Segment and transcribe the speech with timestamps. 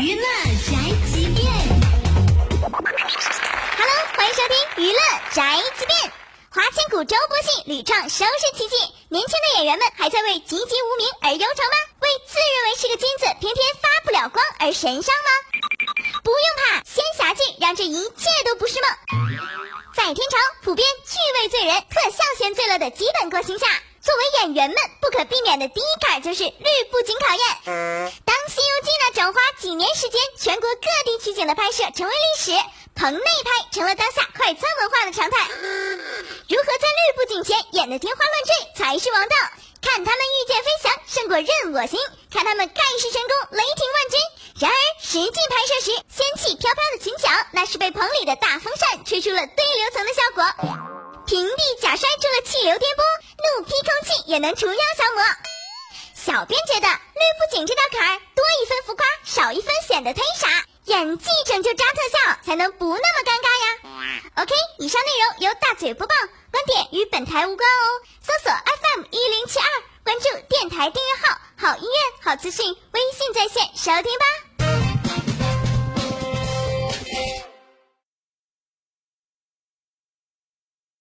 [0.00, 0.78] 娱乐宅
[1.10, 1.44] 急便
[2.70, 5.00] ，Hello，欢迎收听娱乐
[5.32, 6.12] 宅急便。
[6.50, 8.76] 花千骨周播戏屡创收视奇迹，
[9.08, 11.76] 年轻的演员们还在为籍籍无名而忧愁吗？
[11.98, 15.30] 为自认为是个金子，偏偏发不了光而神伤吗？
[16.22, 18.88] 不用怕，仙侠剧让这一切都不是梦。
[19.96, 23.66] 在天朝，普遍趣味醉人、特效先醉了的基本个性下，
[24.00, 27.42] 作为演员们不可避免的第一坎就是绿布景考验。
[28.24, 28.36] 当
[29.60, 32.52] 《》几年时间，全国各地取景的拍摄成为历史，
[32.94, 35.48] 棚内拍成了当下快餐文化的常态。
[35.48, 39.36] 如何在绿布景前演得天花乱坠才是王道？
[39.82, 41.98] 看他们御剑飞翔胜过任我行，
[42.32, 44.20] 看他们盖世神功雷霆万钧。
[44.60, 50.44] 然而实际拍摄时，仙气飘飘的裙角，那是被棚里的大风扇吹出了对流层的效果。
[51.26, 53.02] 平地假摔出了气流颠簸，
[53.58, 55.24] 怒劈空气也能除妖降魔。
[56.14, 60.48] 小编觉得绿布景这道坎儿，多一分浮夸，少一分显得忒傻。
[60.86, 64.22] 演技拯救渣特效，才能不那么尴尬呀。
[64.36, 66.14] OK，以上内容由大嘴播报，
[66.50, 67.84] 观点与本台无关哦。
[68.22, 69.66] 搜索 FM 一零七二，
[70.02, 74.47] 关注电台订阅号，好音乐好资讯，微信在线收听吧。